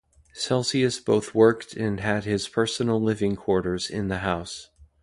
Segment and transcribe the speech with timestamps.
[0.33, 4.71] Celsius both worked and had his personal living quarters in the house.